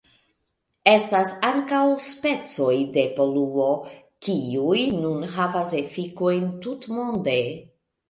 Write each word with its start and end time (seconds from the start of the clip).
Estas 0.93 1.33
ankaŭ 1.49 1.81
specoj 2.05 2.73
de 2.97 3.05
poluo, 3.21 3.69
kiuj 4.29 4.83
nun 5.05 5.33
havas 5.39 5.79
efikojn 5.85 6.53
tutmonde. 6.67 7.41